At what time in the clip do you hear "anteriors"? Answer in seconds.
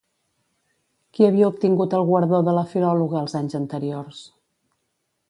3.63-4.27